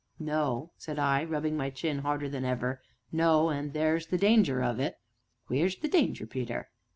[0.17, 4.79] "No," said I, rubbing my chin harder than ever; "no and there's the danger of
[4.79, 4.97] it."
[5.47, 6.69] "Wheer's t' danger, Peter?"